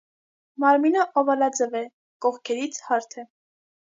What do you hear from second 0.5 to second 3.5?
Մարմինը օվալաձև է, կողքերից հարթ է։